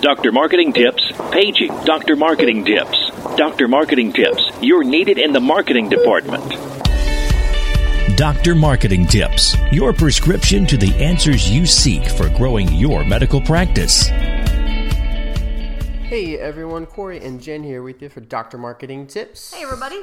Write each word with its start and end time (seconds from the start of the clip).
Dr. 0.00 0.32
Marketing 0.32 0.72
Tips, 0.72 1.12
paging 1.32 1.68
Dr. 1.84 2.16
Marketing 2.16 2.64
Tips. 2.64 3.10
Dr. 3.36 3.68
Marketing 3.68 4.12
Tips, 4.12 4.50
you're 4.60 4.84
needed 4.84 5.18
in 5.18 5.32
the 5.32 5.40
marketing 5.40 5.88
department. 5.88 6.44
Dr. 8.16 8.54
Marketing 8.54 9.06
Tips, 9.06 9.56
your 9.72 9.92
prescription 9.92 10.66
to 10.66 10.76
the 10.76 10.94
answers 11.02 11.50
you 11.50 11.64
seek 11.66 12.06
for 12.06 12.28
growing 12.30 12.70
your 12.74 13.04
medical 13.04 13.40
practice. 13.40 14.08
Hey 16.04 16.38
everyone, 16.38 16.84
Corey 16.86 17.24
and 17.24 17.40
Jen 17.40 17.64
here 17.64 17.82
with 17.82 18.02
you 18.02 18.08
for 18.10 18.20
Dr. 18.20 18.58
Marketing 18.58 19.06
Tips. 19.06 19.54
Hey, 19.54 19.62
everybody. 19.62 20.02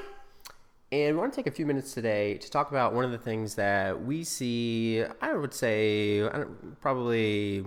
And 0.92 1.16
we 1.16 1.22
want 1.22 1.32
to 1.32 1.36
take 1.38 1.48
a 1.48 1.56
few 1.56 1.66
minutes 1.66 1.94
today 1.94 2.38
to 2.40 2.52
talk 2.52 2.72
about 2.72 2.94
one 2.94 3.06
of 3.06 3.12
the 3.12 3.18
things 3.18 3.56
that 3.56 4.04
we 4.04 4.24
see, 4.26 5.06
I 5.22 5.34
would 5.34 5.54
say, 5.54 6.24
I 6.24 6.44
probably 6.82 7.64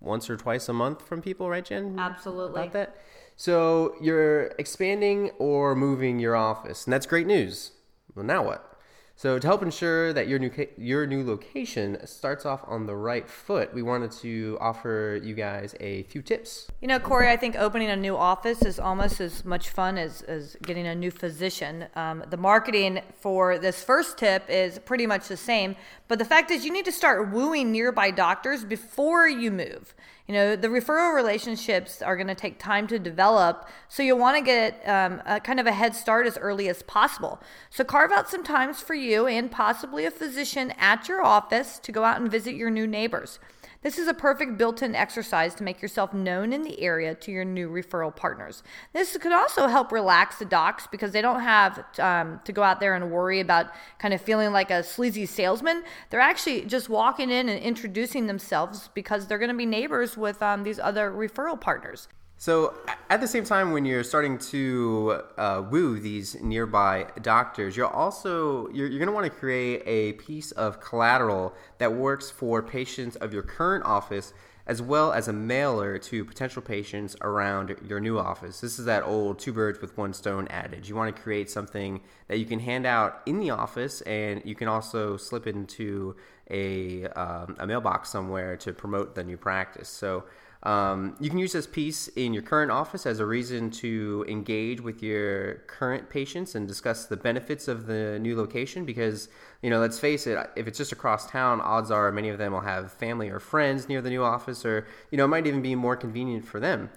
once 0.00 0.30
or 0.30 0.36
twice 0.36 0.68
a 0.68 0.72
month 0.72 1.02
from 1.06 1.22
people, 1.22 1.48
right, 1.48 1.64
Jen? 1.64 1.98
Absolutely. 1.98 2.62
About 2.62 2.72
that? 2.72 2.96
So 3.36 3.94
you're 4.00 4.46
expanding 4.58 5.30
or 5.38 5.74
moving 5.74 6.18
your 6.18 6.34
office, 6.34 6.84
and 6.86 6.92
that's 6.92 7.06
great 7.06 7.26
news. 7.26 7.72
Well, 8.14 8.24
now 8.24 8.44
what? 8.44 8.77
So 9.18 9.36
to 9.36 9.46
help 9.48 9.64
ensure 9.64 10.12
that 10.12 10.28
your 10.28 10.38
new 10.38 10.52
your 10.76 11.04
new 11.04 11.26
location 11.26 11.98
starts 12.06 12.46
off 12.46 12.62
on 12.68 12.86
the 12.86 12.94
right 12.94 13.28
foot, 13.28 13.74
we 13.74 13.82
wanted 13.82 14.12
to 14.22 14.56
offer 14.60 15.18
you 15.20 15.34
guys 15.34 15.74
a 15.80 16.04
few 16.04 16.22
tips. 16.22 16.68
You 16.80 16.86
know, 16.86 17.00
Corey, 17.00 17.28
I 17.28 17.36
think 17.36 17.56
opening 17.56 17.90
a 17.90 17.96
new 17.96 18.16
office 18.16 18.62
is 18.62 18.78
almost 18.78 19.20
as 19.20 19.44
much 19.44 19.70
fun 19.70 19.98
as, 19.98 20.22
as 20.22 20.56
getting 20.62 20.86
a 20.86 20.94
new 20.94 21.10
physician. 21.10 21.86
Um, 21.96 22.22
the 22.30 22.36
marketing 22.36 23.00
for 23.18 23.58
this 23.58 23.82
first 23.82 24.18
tip 24.18 24.48
is 24.48 24.78
pretty 24.78 25.08
much 25.08 25.26
the 25.26 25.36
same, 25.36 25.74
but 26.06 26.20
the 26.20 26.24
fact 26.24 26.52
is, 26.52 26.64
you 26.64 26.72
need 26.72 26.84
to 26.84 26.92
start 26.92 27.32
wooing 27.32 27.72
nearby 27.72 28.12
doctors 28.12 28.64
before 28.64 29.26
you 29.26 29.50
move. 29.50 29.96
You 30.28 30.34
know, 30.34 30.56
the 30.56 30.68
referral 30.68 31.14
relationships 31.14 32.02
are 32.02 32.14
going 32.14 32.26
to 32.26 32.34
take 32.34 32.58
time 32.58 32.86
to 32.88 32.98
develop, 32.98 33.66
so 33.88 34.02
you'll 34.02 34.18
want 34.18 34.36
to 34.36 34.44
get 34.44 34.86
um, 34.86 35.22
a 35.24 35.40
kind 35.40 35.58
of 35.58 35.66
a 35.66 35.72
head 35.72 35.96
start 35.96 36.26
as 36.26 36.36
early 36.36 36.68
as 36.68 36.82
possible. 36.82 37.40
So 37.70 37.82
carve 37.82 38.12
out 38.12 38.28
some 38.28 38.44
times 38.44 38.82
for 38.82 38.92
you 38.92 39.26
and 39.26 39.50
possibly 39.50 40.04
a 40.04 40.10
physician 40.10 40.74
at 40.78 41.08
your 41.08 41.22
office 41.22 41.78
to 41.78 41.92
go 41.92 42.04
out 42.04 42.20
and 42.20 42.30
visit 42.30 42.54
your 42.54 42.68
new 42.68 42.86
neighbors. 42.86 43.38
This 43.80 43.96
is 43.96 44.08
a 44.08 44.14
perfect 44.14 44.58
built 44.58 44.82
in 44.82 44.96
exercise 44.96 45.54
to 45.54 45.62
make 45.62 45.80
yourself 45.80 46.12
known 46.12 46.52
in 46.52 46.62
the 46.62 46.80
area 46.80 47.14
to 47.14 47.30
your 47.30 47.44
new 47.44 47.70
referral 47.70 48.14
partners. 48.14 48.64
This 48.92 49.16
could 49.16 49.30
also 49.30 49.68
help 49.68 49.92
relax 49.92 50.38
the 50.38 50.44
docs 50.44 50.88
because 50.88 51.12
they 51.12 51.22
don't 51.22 51.40
have 51.40 51.84
um, 52.00 52.40
to 52.44 52.52
go 52.52 52.64
out 52.64 52.80
there 52.80 52.96
and 52.96 53.12
worry 53.12 53.38
about 53.38 53.70
kind 54.00 54.12
of 54.12 54.20
feeling 54.20 54.52
like 54.52 54.72
a 54.72 54.82
sleazy 54.82 55.26
salesman. 55.26 55.84
They're 56.10 56.18
actually 56.18 56.62
just 56.62 56.88
walking 56.88 57.30
in 57.30 57.48
and 57.48 57.60
introducing 57.60 58.26
themselves 58.26 58.90
because 58.94 59.28
they're 59.28 59.38
going 59.38 59.52
to 59.52 59.56
be 59.56 59.66
neighbors 59.66 60.16
with 60.16 60.42
um, 60.42 60.64
these 60.64 60.80
other 60.80 61.12
referral 61.12 61.60
partners. 61.60 62.08
So 62.40 62.74
at 63.10 63.20
the 63.20 63.26
same 63.26 63.42
time, 63.42 63.72
when 63.72 63.84
you're 63.84 64.04
starting 64.04 64.38
to 64.38 65.22
uh, 65.36 65.64
woo 65.68 65.98
these 65.98 66.40
nearby 66.40 67.08
doctors, 67.20 67.76
you're 67.76 67.92
also 67.92 68.68
you're, 68.68 68.86
you're 68.86 69.00
going 69.00 69.08
to 69.08 69.12
want 69.12 69.24
to 69.24 69.30
create 69.30 69.82
a 69.84 70.12
piece 70.12 70.52
of 70.52 70.80
collateral 70.80 71.52
that 71.78 71.92
works 71.92 72.30
for 72.30 72.62
patients 72.62 73.16
of 73.16 73.32
your 73.32 73.42
current 73.42 73.84
office 73.84 74.32
as 74.68 74.80
well 74.80 75.12
as 75.12 75.26
a 75.26 75.32
mailer 75.32 75.98
to 75.98 76.24
potential 76.24 76.62
patients 76.62 77.16
around 77.22 77.74
your 77.88 77.98
new 77.98 78.18
office. 78.18 78.60
This 78.60 78.78
is 78.78 78.84
that 78.84 79.02
old 79.02 79.38
two 79.38 79.52
birds 79.52 79.80
with 79.80 79.96
one 79.96 80.12
stone 80.12 80.46
adage. 80.48 80.88
You 80.88 80.94
want 80.94 81.16
to 81.16 81.20
create 81.20 81.50
something 81.50 82.00
that 82.28 82.38
you 82.38 82.44
can 82.44 82.60
hand 82.60 82.86
out 82.86 83.22
in 83.24 83.40
the 83.40 83.50
office, 83.50 84.02
and 84.02 84.42
you 84.44 84.54
can 84.54 84.68
also 84.68 85.16
slip 85.16 85.46
into 85.46 86.14
a, 86.50 87.06
um, 87.06 87.56
a 87.58 87.66
mailbox 87.66 88.10
somewhere 88.10 88.58
to 88.58 88.72
promote 88.74 89.14
the 89.14 89.24
new 89.24 89.38
practice. 89.38 89.88
So 89.88 90.24
um, 90.64 91.14
you 91.20 91.30
can 91.30 91.38
use 91.38 91.52
this 91.52 91.66
piece 91.66 92.08
in 92.08 92.34
your 92.34 92.42
current 92.42 92.72
office 92.72 93.06
as 93.06 93.20
a 93.20 93.26
reason 93.26 93.70
to 93.70 94.24
engage 94.28 94.80
with 94.80 95.02
your 95.02 95.54
current 95.68 96.10
patients 96.10 96.56
and 96.56 96.66
discuss 96.66 97.06
the 97.06 97.16
benefits 97.16 97.68
of 97.68 97.86
the 97.86 98.18
new 98.18 98.36
location 98.36 98.84
because, 98.84 99.28
you 99.62 99.70
know, 99.70 99.78
let's 99.78 100.00
face 100.00 100.26
it, 100.26 100.50
if 100.56 100.66
it's 100.66 100.76
just 100.76 100.90
across 100.90 101.30
town, 101.30 101.60
odds 101.60 101.92
are 101.92 102.10
many 102.10 102.28
of 102.28 102.38
them 102.38 102.52
will 102.52 102.60
have 102.60 102.92
family 102.92 103.28
or 103.28 103.38
friends 103.38 103.88
near 103.88 104.02
the 104.02 104.10
new 104.10 104.24
office 104.24 104.64
or, 104.64 104.86
you 105.12 105.18
know, 105.18 105.26
it 105.26 105.28
might 105.28 105.46
even 105.46 105.62
be 105.62 105.76
more 105.76 105.96
convenient 105.96 106.44
for 106.44 106.58
them. 106.58 106.90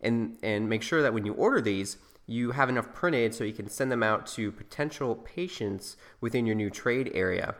And, 0.00 0.38
and 0.44 0.68
make 0.68 0.82
sure 0.82 1.02
that 1.02 1.12
when 1.12 1.26
you 1.26 1.32
order 1.32 1.60
these, 1.60 1.96
you 2.26 2.52
have 2.52 2.68
enough 2.68 2.94
printed 2.94 3.34
so 3.34 3.42
you 3.42 3.52
can 3.52 3.68
send 3.68 3.90
them 3.90 4.04
out 4.04 4.28
to 4.28 4.52
potential 4.52 5.16
patients 5.16 5.96
within 6.20 6.46
your 6.46 6.54
new 6.54 6.70
trade 6.70 7.10
area 7.14 7.56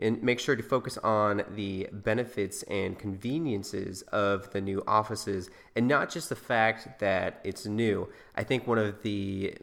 and 0.00 0.22
make 0.22 0.40
sure 0.40 0.56
to 0.56 0.62
focus 0.62 0.98
on 0.98 1.42
the 1.54 1.88
benefits 1.92 2.62
and 2.64 2.98
conveniences 2.98 4.02
of 4.12 4.50
the 4.52 4.60
new 4.60 4.82
offices 4.86 5.50
and 5.76 5.88
not 5.88 6.10
just 6.10 6.28
the 6.28 6.36
fact 6.36 7.00
that 7.00 7.40
it's 7.44 7.66
new. 7.66 8.08
I 8.36 8.44
think 8.44 8.66
one 8.66 8.78
of 8.78 9.02
the 9.02 9.56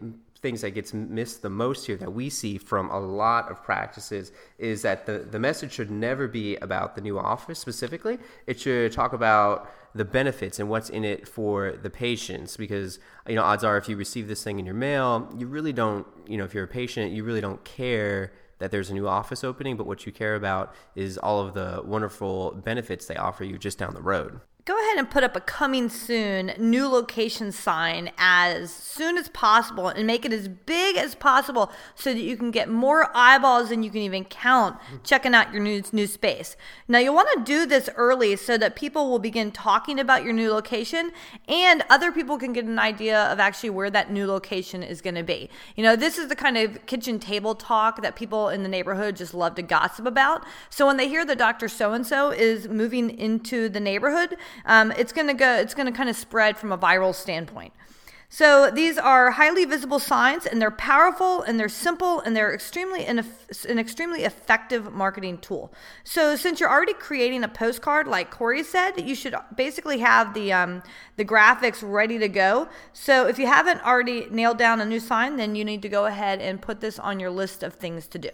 things 0.46 0.62
that 0.62 0.72
gets 0.72 0.94
missed 0.94 1.42
the 1.42 1.50
most 1.50 1.88
here 1.88 1.96
that 1.98 2.14
we 2.14 2.30
see 2.30 2.58
from 2.58 2.90
a 2.92 3.00
lot 3.00 3.50
of 3.50 3.64
practices 3.64 4.32
is 4.60 4.84
that 4.84 5.06
the, 5.08 5.20
the 5.20 5.40
message 5.40 5.72
should 5.72 5.90
never 5.90 6.28
be 6.28 6.56
about 6.58 6.94
the 6.94 7.02
new 7.02 7.18
office 7.18 7.58
specifically. 7.58 8.20
It 8.46 8.60
should 8.60 8.92
talk 8.92 9.14
about 9.14 9.72
the 9.96 10.06
benefits 10.06 10.60
and 10.60 10.70
what's 10.70 10.90
in 10.90 11.04
it 11.04 11.28
for 11.28 11.72
the 11.72 11.90
patients 11.90 12.58
because 12.58 13.00
you 13.28 13.34
know 13.34 13.42
odds 13.42 13.64
are 13.64 13.78
if 13.78 13.88
you 13.88 13.96
receive 13.96 14.28
this 14.28 14.44
thing 14.44 14.60
in 14.60 14.66
your 14.66 14.76
mail 14.76 15.34
you 15.38 15.48
really 15.48 15.72
don't 15.72 16.06
you 16.28 16.38
know 16.38 16.44
if 16.44 16.54
you're 16.54 16.66
a 16.66 16.68
patient 16.68 17.14
you 17.14 17.24
really 17.24 17.40
don't 17.40 17.64
care 17.64 18.34
that 18.60 18.72
there's 18.72 18.90
a 18.90 18.94
new 18.94 19.08
office 19.08 19.44
opening, 19.44 19.78
but 19.78 19.88
what 19.88 20.06
you 20.06 20.12
care 20.12 20.36
about 20.36 20.74
is 20.96 21.18
all 21.18 21.40
of 21.40 21.54
the 21.54 21.82
wonderful 21.84 22.52
benefits 22.52 23.06
they 23.06 23.16
offer 23.16 23.44
you 23.44 23.58
just 23.58 23.78
down 23.78 23.94
the 23.94 24.02
road. 24.02 24.40
Go 24.66 24.76
ahead 24.80 24.98
and 24.98 25.08
put 25.08 25.24
up 25.24 25.36
a 25.36 25.42
coming 25.42 25.90
soon 25.90 26.52
new 26.58 26.88
location 26.88 27.52
sign 27.52 28.10
as 28.18 28.74
soon 28.74 29.16
as 29.16 29.30
possible 29.30 29.90
and 29.90 30.08
make 30.08 30.26
it 30.26 30.34
as 30.34 30.48
big 30.48 30.98
as 30.98 31.14
possible 31.14 31.72
so 31.94 32.12
that 32.12 32.20
you 32.20 32.36
can 32.36 32.50
get 32.50 32.68
more 32.68 33.12
eyeballs 33.14 33.70
than 33.70 33.84
you 33.84 33.92
can 33.92 34.02
even 34.02 34.26
count 34.26 34.76
checking 35.04 35.36
out 35.36 35.54
your 35.54 35.62
new, 35.62 35.84
new 35.92 36.08
space. 36.08 36.58
Now, 36.88 36.98
you'll 36.98 37.14
want 37.14 37.30
to 37.38 37.44
do 37.44 37.68
this 37.68 37.92
early 37.96 38.36
so 38.38 38.58
that 38.58 38.76
people 38.76 39.08
will 39.08 39.20
begin 39.20 39.52
talking 39.52 40.00
about 40.00 40.24
your 40.24 40.34
new 40.34 40.52
location 40.52 41.12
and 41.48 41.84
other 41.88 42.12
people 42.12 42.40
can 42.40 42.52
get 42.52 42.66
an 42.66 42.80
idea 42.80 43.26
of 43.26 43.40
actually 43.40 43.70
where 43.70 43.92
that 43.92 44.12
new 44.12 44.26
location 44.26 44.82
is 44.82 45.00
going 45.00 45.14
to 45.14 45.24
be. 45.24 45.48
You 45.76 45.84
know, 45.84 45.96
this 45.96 46.18
is 46.18 46.28
the 46.28 46.36
kind 46.36 46.58
of 46.58 46.84
kitchen 46.88 47.20
table 47.20 47.54
talk 47.54 48.02
that 48.02 48.16
people 48.16 48.50
in 48.50 48.64
the 48.64 48.70
neighborhood 48.70 49.16
just 49.16 49.36
love 49.36 49.54
to 49.56 49.62
gossip 49.62 50.08
about. 50.08 50.44
So 50.72 50.88
when 50.88 50.98
they 50.98 51.08
hear 51.08 51.24
that 51.24 51.38
Dr. 51.38 51.68
So 51.68 51.94
and 51.94 52.08
so 52.08 52.32
is 52.32 52.68
moving 52.68 53.12
into 53.12 53.70
the 53.70 53.80
neighborhood, 53.80 54.38
um, 54.66 54.92
it's 54.94 55.12
going 55.12 55.28
to 55.28 55.34
go, 55.34 55.56
it's 55.56 55.74
going 55.74 55.88
to 55.88 55.92
kind 55.92 56.10
of 56.10 56.16
spread 56.16 56.58
from 56.58 56.72
a 56.72 56.78
viral 56.78 57.14
standpoint. 57.14 57.74
So 58.28 58.72
these 58.72 58.98
are 58.98 59.32
highly 59.32 59.66
visible 59.66 60.00
signs, 60.00 60.46
and 60.46 60.62
they're 60.62 60.72
powerful, 60.72 61.44
and 61.44 61.60
they're 61.60 61.70
simple, 61.70 62.20
and 62.22 62.36
they're 62.36 62.54
extremely 62.54 63.06
an, 63.06 63.24
an 63.70 63.80
extremely 63.80 64.24
effective 64.24 64.92
marketing 64.92 65.38
tool. 65.38 65.72
So 66.04 66.36
since 66.36 66.60
you're 66.60 66.70
already 66.70 66.94
creating 66.94 67.44
a 67.44 67.48
postcard, 67.48 68.08
like 68.08 68.32
Corey 68.32 68.64
said, 68.64 69.00
you 69.00 69.16
should 69.16 69.36
basically 69.56 70.00
have 70.00 70.34
the 70.34 70.52
um, 70.52 70.84
the 71.18 71.24
graphics 71.24 71.82
ready 71.82 72.18
to 72.18 72.28
go. 72.28 72.68
So 72.94 73.28
if 73.28 73.40
you 73.40 73.48
haven't 73.48 73.86
already 73.86 74.28
nailed 74.30 74.58
down 74.58 74.82
a 74.82 74.86
new 74.86 75.00
sign, 75.00 75.38
then 75.38 75.56
you 75.56 75.64
need 75.64 75.82
to 75.84 75.90
go 75.90 76.06
ahead 76.06 76.42
and 76.42 76.62
put 76.62 76.82
this 76.82 77.00
on 77.00 77.20
your 77.20 77.30
list 77.30 77.64
of 77.64 77.76
things 77.76 78.08
to 78.08 78.20
do. 78.20 78.32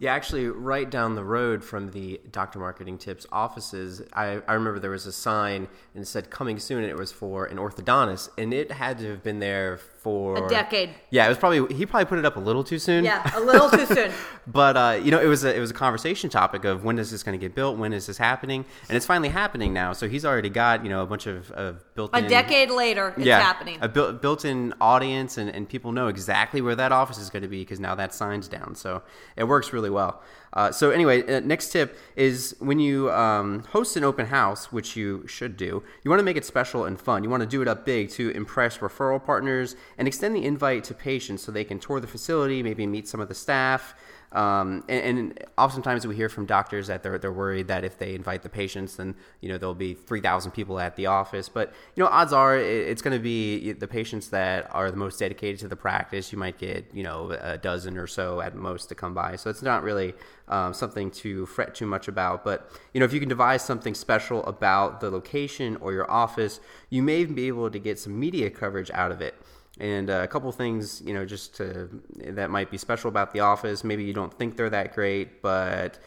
Yeah, 0.00 0.14
actually, 0.14 0.46
right 0.46 0.88
down 0.88 1.16
the 1.16 1.24
road 1.24 1.64
from 1.64 1.90
the 1.90 2.20
Dr. 2.30 2.60
Marketing 2.60 2.98
Tips 2.98 3.26
offices, 3.32 4.00
I, 4.12 4.40
I 4.46 4.54
remember 4.54 4.78
there 4.78 4.92
was 4.92 5.06
a 5.06 5.12
sign 5.12 5.66
and 5.92 6.02
it 6.04 6.06
said 6.06 6.30
coming 6.30 6.60
soon, 6.60 6.84
and 6.84 6.90
it 6.90 6.96
was 6.96 7.10
for 7.10 7.46
an 7.46 7.56
orthodontist, 7.56 8.28
and 8.38 8.54
it 8.54 8.70
had 8.70 8.98
to 8.98 9.10
have 9.10 9.24
been 9.24 9.40
there 9.40 9.76
for 9.98 10.46
A 10.46 10.48
decade. 10.48 10.90
Yeah, 11.10 11.26
it 11.26 11.28
was 11.28 11.38
probably 11.38 11.74
he 11.74 11.84
probably 11.84 12.06
put 12.06 12.18
it 12.18 12.24
up 12.24 12.36
a 12.36 12.40
little 12.40 12.62
too 12.62 12.78
soon. 12.78 13.04
Yeah, 13.04 13.36
a 13.36 13.40
little 13.40 13.68
too 13.68 13.86
soon. 13.86 14.12
but 14.46 14.76
uh, 14.76 15.00
you 15.02 15.10
know, 15.10 15.20
it 15.20 15.26
was 15.26 15.44
a, 15.44 15.54
it 15.54 15.60
was 15.60 15.70
a 15.70 15.74
conversation 15.74 16.30
topic 16.30 16.64
of 16.64 16.84
when 16.84 16.98
is 16.98 17.10
this 17.10 17.22
going 17.22 17.38
to 17.38 17.44
get 17.44 17.54
built? 17.54 17.78
When 17.78 17.92
is 17.92 18.06
this 18.06 18.18
happening? 18.18 18.64
And 18.88 18.96
it's 18.96 19.06
finally 19.06 19.28
happening 19.28 19.72
now. 19.72 19.92
So 19.92 20.08
he's 20.08 20.24
already 20.24 20.50
got 20.50 20.84
you 20.84 20.90
know 20.90 21.02
a 21.02 21.06
bunch 21.06 21.26
of, 21.26 21.50
of 21.52 21.84
built 21.94 22.10
A 22.14 22.22
decade 22.22 22.70
later, 22.70 23.14
it's 23.16 23.26
yeah, 23.26 23.40
happening. 23.40 23.78
A 23.80 23.88
built 23.88 24.22
built-in 24.22 24.74
audience, 24.80 25.38
and, 25.38 25.50
and 25.50 25.68
people 25.68 25.92
know 25.92 26.08
exactly 26.08 26.60
where 26.60 26.76
that 26.76 26.92
office 26.92 27.18
is 27.18 27.30
going 27.30 27.42
to 27.42 27.48
be 27.48 27.60
because 27.60 27.80
now 27.80 27.94
that 27.94 28.14
sign's 28.14 28.48
down. 28.48 28.74
So 28.74 29.02
it 29.36 29.44
works 29.44 29.72
really 29.72 29.90
well. 29.90 30.22
Uh, 30.52 30.72
so 30.72 30.90
anyway, 30.90 31.22
uh, 31.22 31.40
next 31.40 31.70
tip 31.70 31.98
is 32.16 32.56
when 32.58 32.78
you 32.78 33.10
um, 33.12 33.64
host 33.70 33.96
an 33.96 34.04
open 34.04 34.26
house, 34.26 34.72
which 34.72 34.96
you 34.96 35.26
should 35.26 35.56
do, 35.56 35.82
you 36.02 36.10
want 36.10 36.20
to 36.20 36.24
make 36.24 36.36
it 36.36 36.44
special 36.44 36.84
and 36.84 36.98
fun. 37.00 37.22
You 37.22 37.30
want 37.30 37.42
to 37.42 37.48
do 37.48 37.60
it 37.62 37.68
up 37.68 37.84
big 37.84 38.10
to 38.10 38.30
impress 38.30 38.78
referral 38.78 39.22
partners 39.22 39.76
and 39.98 40.08
extend 40.08 40.34
the 40.34 40.44
invite 40.44 40.84
to 40.84 40.94
patients 40.94 41.42
so 41.42 41.52
they 41.52 41.64
can 41.64 41.78
tour 41.78 42.00
the 42.00 42.06
facility, 42.06 42.62
maybe 42.62 42.86
meet 42.86 43.08
some 43.08 43.20
of 43.20 43.28
the 43.28 43.34
staff. 43.34 43.94
Um, 44.30 44.84
and, 44.90 45.18
and, 45.18 45.44
oftentimes 45.56 46.06
we 46.06 46.14
hear 46.14 46.28
from 46.28 46.44
doctors 46.44 46.88
that 46.88 47.02
they're, 47.02 47.16
they're 47.16 47.32
worried 47.32 47.68
that 47.68 47.82
if 47.82 47.96
they 47.96 48.14
invite 48.14 48.42
the 48.42 48.50
patients, 48.50 48.96
then 48.96 49.14
you 49.40 49.48
know 49.48 49.56
there'll 49.56 49.74
be 49.74 49.94
three 49.94 50.20
thousand 50.20 50.50
people 50.50 50.78
at 50.78 50.96
the 50.96 51.06
office. 51.06 51.48
But 51.48 51.72
you 51.94 52.02
know, 52.02 52.10
odds 52.10 52.34
are 52.34 52.54
it's 52.54 53.00
going 53.00 53.16
to 53.16 53.22
be 53.22 53.72
the 53.72 53.88
patients 53.88 54.28
that 54.28 54.68
are 54.74 54.90
the 54.90 54.98
most 54.98 55.18
dedicated 55.18 55.60
to 55.60 55.68
the 55.68 55.76
practice. 55.76 56.30
You 56.30 56.36
might 56.36 56.58
get 56.58 56.90
you 56.92 57.02
know 57.02 57.30
a 57.40 57.56
dozen 57.56 57.96
or 57.96 58.06
so 58.06 58.42
at 58.42 58.54
most 58.54 58.90
to 58.90 58.94
come 58.94 59.14
by. 59.14 59.36
So 59.36 59.48
it's 59.48 59.62
not 59.62 59.82
really 59.82 60.12
um, 60.48 60.74
something 60.74 61.10
to 61.12 61.46
fret 61.46 61.74
too 61.74 61.86
much 61.86 62.06
about. 62.06 62.44
But 62.44 62.70
you 62.92 63.00
know, 63.00 63.06
if 63.06 63.14
you 63.14 63.20
can 63.20 63.30
devise 63.30 63.62
something 63.62 63.94
special 63.94 64.44
about 64.44 65.00
the 65.00 65.10
location 65.10 65.78
or 65.80 65.94
your 65.94 66.10
office, 66.10 66.60
you 66.90 67.02
may 67.02 67.24
be 67.24 67.48
able 67.48 67.70
to 67.70 67.78
get 67.78 67.98
some 67.98 68.20
media 68.20 68.50
coverage 68.50 68.90
out 68.90 69.10
of 69.10 69.22
it. 69.22 69.34
And 69.80 70.10
uh, 70.10 70.20
a 70.22 70.28
couple 70.28 70.50
things, 70.52 71.00
you 71.04 71.14
know, 71.14 71.24
just 71.24 71.54
to, 71.56 71.88
that 72.16 72.50
might 72.50 72.70
be 72.70 72.78
special 72.78 73.08
about 73.08 73.32
the 73.32 73.40
office. 73.40 73.84
Maybe 73.84 74.04
you 74.04 74.12
don't 74.12 74.32
think 74.36 74.56
they're 74.56 74.70
that 74.70 74.94
great, 74.94 75.40
but 75.40 75.98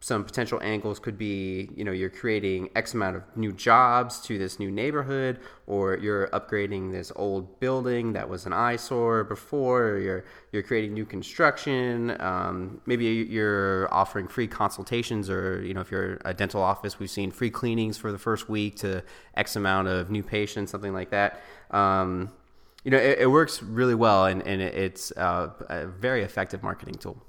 some 0.00 0.24
potential 0.24 0.60
angles 0.62 1.00
could 1.00 1.18
be, 1.18 1.70
you 1.74 1.82
know, 1.84 1.90
you're 1.90 2.08
creating 2.08 2.70
X 2.76 2.94
amount 2.94 3.16
of 3.16 3.22
new 3.36 3.52
jobs 3.52 4.20
to 4.20 4.38
this 4.38 4.60
new 4.60 4.70
neighborhood, 4.70 5.40
or 5.66 5.96
you're 5.96 6.28
upgrading 6.28 6.92
this 6.92 7.10
old 7.16 7.58
building 7.58 8.12
that 8.12 8.28
was 8.28 8.46
an 8.46 8.52
eyesore 8.52 9.24
before, 9.24 9.88
or 9.88 9.98
you're 9.98 10.24
you're 10.52 10.62
creating 10.62 10.94
new 10.94 11.04
construction. 11.04 12.16
Um, 12.20 12.80
maybe 12.86 13.06
you're 13.06 13.92
offering 13.92 14.28
free 14.28 14.46
consultations, 14.46 15.28
or 15.28 15.64
you 15.64 15.74
know, 15.74 15.80
if 15.80 15.90
you're 15.90 16.18
a 16.24 16.32
dental 16.32 16.62
office, 16.62 17.00
we've 17.00 17.10
seen 17.10 17.32
free 17.32 17.50
cleanings 17.50 17.98
for 17.98 18.12
the 18.12 18.18
first 18.18 18.48
week 18.48 18.76
to 18.76 19.02
X 19.34 19.56
amount 19.56 19.88
of 19.88 20.10
new 20.10 20.22
patients, 20.22 20.70
something 20.70 20.92
like 20.92 21.10
that. 21.10 21.42
Um, 21.72 22.30
you 22.88 22.92
know, 22.92 22.96
it, 22.96 23.18
it, 23.18 23.26
works 23.26 23.62
really 23.62 23.94
well, 23.94 24.24
and, 24.24 24.40
and 24.46 24.62
it's 24.62 25.12
uh, 25.18 25.50
a 25.68 25.86
very 25.88 26.22
effective 26.22 26.62
marketing 26.62 26.94
tool. 26.94 27.22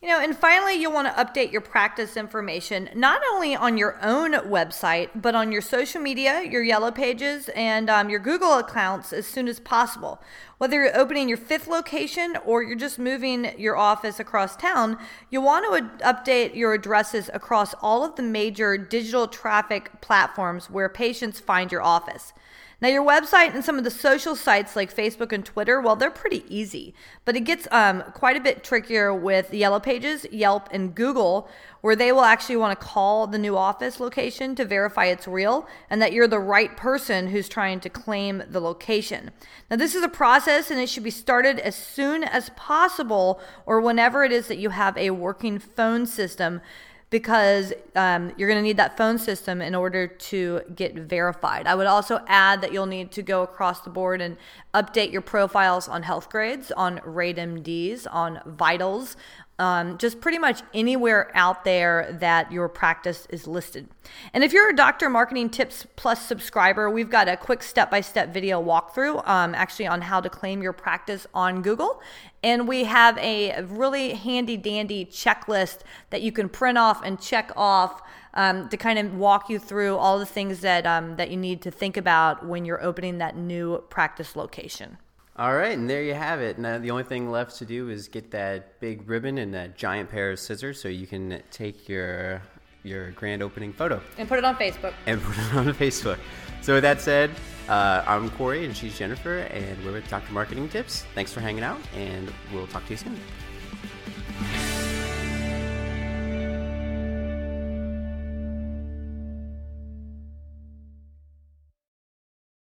You 0.00 0.08
know, 0.08 0.20
and 0.20 0.36
finally, 0.36 0.74
you'll 0.74 0.92
want 0.92 1.08
to 1.08 1.24
update 1.24 1.50
your 1.50 1.62
practice 1.62 2.16
information 2.16 2.88
not 2.94 3.20
only 3.32 3.56
on 3.56 3.76
your 3.76 3.98
own 4.02 4.34
website, 4.34 5.08
but 5.16 5.34
on 5.34 5.50
your 5.50 5.62
social 5.62 6.00
media, 6.00 6.44
your 6.48 6.62
Yellow 6.62 6.92
Pages, 6.92 7.50
and 7.56 7.90
um, 7.90 8.08
your 8.08 8.20
Google 8.20 8.52
accounts 8.52 9.12
as 9.12 9.26
soon 9.26 9.48
as 9.48 9.58
possible. 9.58 10.22
Whether 10.58 10.84
you're 10.84 10.96
opening 10.96 11.28
your 11.28 11.38
fifth 11.38 11.66
location 11.66 12.38
or 12.46 12.62
you're 12.62 12.76
just 12.76 13.00
moving 13.00 13.58
your 13.58 13.76
office 13.76 14.20
across 14.20 14.54
town, 14.54 14.96
you'll 15.28 15.42
want 15.42 15.66
to 15.66 16.04
update 16.04 16.54
your 16.54 16.72
addresses 16.72 17.28
across 17.34 17.74
all 17.82 18.04
of 18.04 18.14
the 18.14 18.22
major 18.22 18.78
digital 18.78 19.26
traffic 19.26 20.00
platforms 20.00 20.70
where 20.70 20.88
patients 20.88 21.40
find 21.40 21.72
your 21.72 21.82
office. 21.82 22.32
Now, 22.80 22.88
your 22.88 23.04
website 23.04 23.54
and 23.54 23.62
some 23.62 23.76
of 23.76 23.84
the 23.84 23.90
social 23.90 24.34
sites 24.34 24.74
like 24.74 24.94
Facebook 24.94 25.32
and 25.32 25.44
Twitter, 25.44 25.82
well, 25.82 25.96
they're 25.96 26.10
pretty 26.10 26.44
easy, 26.48 26.94
but 27.26 27.36
it 27.36 27.40
gets 27.40 27.68
um, 27.70 28.02
quite 28.14 28.38
a 28.38 28.40
bit 28.40 28.64
trickier 28.64 29.14
with 29.14 29.52
Yellow 29.52 29.80
Pages, 29.80 30.24
Yelp, 30.32 30.68
and 30.72 30.94
Google, 30.94 31.50
where 31.82 31.94
they 31.94 32.10
will 32.10 32.24
actually 32.24 32.56
want 32.56 32.78
to 32.78 32.86
call 32.86 33.26
the 33.26 33.38
new 33.38 33.54
office 33.54 34.00
location 34.00 34.54
to 34.54 34.64
verify 34.64 35.06
it's 35.06 35.28
real 35.28 35.68
and 35.90 36.00
that 36.00 36.12
you're 36.12 36.26
the 36.26 36.38
right 36.38 36.74
person 36.74 37.28
who's 37.28 37.50
trying 37.50 37.80
to 37.80 37.90
claim 37.90 38.42
the 38.48 38.60
location. 38.60 39.30
Now, 39.70 39.76
this 39.76 39.94
is 39.94 40.02
a 40.02 40.08
process 40.08 40.70
and 40.70 40.80
it 40.80 40.88
should 40.88 41.04
be 41.04 41.10
started 41.10 41.58
as 41.58 41.76
soon 41.76 42.24
as 42.24 42.50
possible 42.50 43.40
or 43.66 43.80
whenever 43.80 44.24
it 44.24 44.32
is 44.32 44.48
that 44.48 44.58
you 44.58 44.70
have 44.70 44.96
a 44.96 45.10
working 45.10 45.58
phone 45.58 46.06
system 46.06 46.62
because 47.10 47.72
um, 47.96 48.32
you're 48.36 48.48
going 48.48 48.58
to 48.58 48.62
need 48.62 48.76
that 48.76 48.96
phone 48.96 49.18
system 49.18 49.60
in 49.60 49.74
order 49.74 50.06
to 50.06 50.60
get 50.74 50.94
verified. 50.94 51.66
I 51.66 51.74
would 51.74 51.88
also 51.88 52.20
add 52.28 52.60
that 52.60 52.72
you'll 52.72 52.86
need 52.86 53.10
to 53.12 53.22
go 53.22 53.42
across 53.42 53.80
the 53.80 53.90
board 53.90 54.20
and 54.20 54.36
update 54.72 55.10
your 55.10 55.20
profiles 55.20 55.88
on 55.88 56.04
Healthgrades, 56.04 56.70
on 56.76 56.98
RateMDs, 57.00 58.06
on 58.10 58.40
Vitals, 58.46 59.16
um, 59.60 59.98
just 59.98 60.20
pretty 60.22 60.38
much 60.38 60.62
anywhere 60.72 61.30
out 61.34 61.64
there 61.64 62.16
that 62.18 62.50
your 62.50 62.68
practice 62.68 63.26
is 63.28 63.46
listed. 63.46 63.86
And 64.32 64.42
if 64.42 64.54
you're 64.54 64.70
a 64.70 64.74
Doctor 64.74 65.10
Marketing 65.10 65.50
Tips 65.50 65.86
Plus 65.96 66.24
subscriber, 66.24 66.88
we've 66.88 67.10
got 67.10 67.28
a 67.28 67.36
quick 67.36 67.62
step 67.62 67.90
by 67.90 68.00
step 68.00 68.32
video 68.32 68.62
walkthrough 68.62 69.26
um, 69.28 69.54
actually 69.54 69.86
on 69.86 70.00
how 70.00 70.20
to 70.22 70.30
claim 70.30 70.62
your 70.62 70.72
practice 70.72 71.26
on 71.34 71.60
Google. 71.60 72.00
And 72.42 72.66
we 72.66 72.84
have 72.84 73.18
a 73.18 73.62
really 73.64 74.14
handy 74.14 74.56
dandy 74.56 75.04
checklist 75.04 75.80
that 76.08 76.22
you 76.22 76.32
can 76.32 76.48
print 76.48 76.78
off 76.78 77.04
and 77.04 77.20
check 77.20 77.52
off. 77.54 78.02
Um, 78.32 78.68
to 78.68 78.76
kind 78.76 78.96
of 78.96 79.16
walk 79.16 79.50
you 79.50 79.58
through 79.58 79.96
all 79.96 80.20
the 80.20 80.24
things 80.24 80.60
that 80.60 80.86
um, 80.86 81.16
that 81.16 81.32
you 81.32 81.36
need 81.36 81.62
to 81.62 81.70
think 81.72 81.96
about 81.96 82.46
when 82.46 82.64
you're 82.64 82.80
opening 82.80 83.18
that 83.18 83.36
new 83.36 83.78
practice 83.90 84.36
location. 84.36 84.98
All 85.40 85.54
right, 85.54 85.72
and 85.72 85.88
there 85.88 86.02
you 86.02 86.12
have 86.12 86.42
it. 86.42 86.58
Now 86.58 86.76
the 86.76 86.90
only 86.90 87.02
thing 87.02 87.30
left 87.30 87.56
to 87.60 87.64
do 87.64 87.88
is 87.88 88.08
get 88.08 88.30
that 88.32 88.78
big 88.78 89.08
ribbon 89.08 89.38
and 89.38 89.54
that 89.54 89.74
giant 89.74 90.10
pair 90.10 90.32
of 90.32 90.38
scissors, 90.38 90.78
so 90.78 90.88
you 90.88 91.06
can 91.06 91.42
take 91.50 91.88
your 91.88 92.42
your 92.82 93.12
grand 93.12 93.42
opening 93.42 93.72
photo 93.72 94.02
and 94.18 94.28
put 94.28 94.36
it 94.36 94.44
on 94.44 94.56
Facebook. 94.56 94.92
And 95.06 95.18
put 95.22 95.38
it 95.38 95.54
on 95.54 95.66
Facebook. 95.74 96.18
So 96.60 96.74
with 96.74 96.82
that 96.82 97.00
said, 97.00 97.30
uh, 97.70 98.04
I'm 98.06 98.28
Corey 98.32 98.66
and 98.66 98.76
she's 98.76 98.98
Jennifer, 98.98 99.38
and 99.38 99.82
we're 99.82 99.92
with 99.92 100.10
Dr. 100.10 100.30
Marketing 100.30 100.68
Tips. 100.68 101.06
Thanks 101.14 101.32
for 101.32 101.40
hanging 101.40 101.64
out, 101.64 101.78
and 101.96 102.30
we'll 102.52 102.66
talk 102.66 102.84
to 102.84 102.90
you 102.90 102.98
soon. 102.98 103.18